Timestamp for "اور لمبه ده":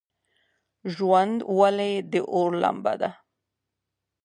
2.33-3.09